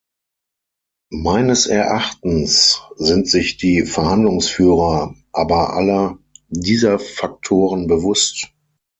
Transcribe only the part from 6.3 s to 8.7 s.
dieser Faktoren bewusst.